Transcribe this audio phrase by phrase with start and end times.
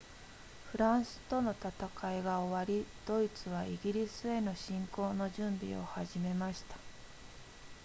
[0.71, 1.69] フランスとの戦
[2.17, 6.75] いが終わりドイツはイギリスへの侵攻の準備を始めました